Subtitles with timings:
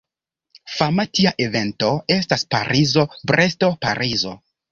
[0.75, 4.35] Fama tia evento estas Parizo-Bresto-Parizo.